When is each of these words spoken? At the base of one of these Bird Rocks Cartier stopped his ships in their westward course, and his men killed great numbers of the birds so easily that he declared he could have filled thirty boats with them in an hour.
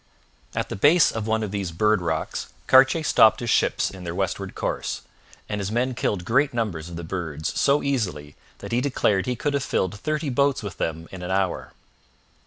At 0.55 0.69
the 0.69 0.75
base 0.75 1.11
of 1.11 1.27
one 1.27 1.43
of 1.43 1.51
these 1.51 1.71
Bird 1.71 2.01
Rocks 2.01 2.51
Cartier 2.65 3.03
stopped 3.03 3.39
his 3.39 3.51
ships 3.51 3.91
in 3.91 4.03
their 4.03 4.15
westward 4.15 4.55
course, 4.55 5.01
and 5.47 5.61
his 5.61 5.71
men 5.71 5.93
killed 5.93 6.25
great 6.25 6.55
numbers 6.55 6.89
of 6.89 6.95
the 6.95 7.03
birds 7.03 7.53
so 7.61 7.83
easily 7.83 8.35
that 8.65 8.71
he 8.71 8.81
declared 8.81 9.27
he 9.27 9.35
could 9.35 9.53
have 9.53 9.61
filled 9.61 9.99
thirty 9.99 10.29
boats 10.29 10.63
with 10.63 10.77
them 10.79 11.07
in 11.11 11.21
an 11.21 11.29
hour. 11.29 11.73